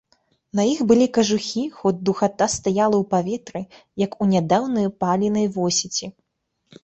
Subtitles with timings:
[0.57, 3.61] На іх былі кажухі, хоць духата стаяла ў паветры,
[4.05, 6.05] як у нядаўна паленай восеці.